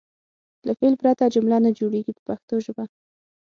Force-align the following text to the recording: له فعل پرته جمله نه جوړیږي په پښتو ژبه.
له 0.65 0.71
فعل 0.79 0.93
پرته 1.01 1.25
جمله 1.35 1.57
نه 1.65 1.71
جوړیږي 1.79 2.11
په 2.15 2.21
پښتو 2.27 2.55
ژبه. 2.65 2.83